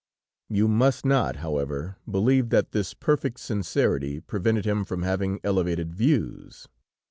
[0.49, 6.67] You must not, however, believe that this perfect sincerity prevented him from having elevated views.